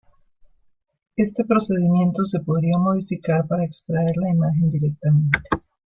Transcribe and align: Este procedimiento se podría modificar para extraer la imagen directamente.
Este 1.15 1.45
procedimiento 1.45 2.25
se 2.25 2.39
podría 2.39 2.79
modificar 2.79 3.45
para 3.47 3.65
extraer 3.65 4.17
la 4.17 4.31
imagen 4.31 4.71
directamente. 4.71 5.37